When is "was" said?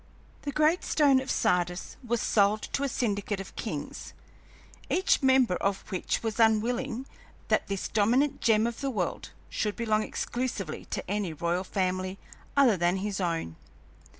2.03-2.21, 6.23-6.39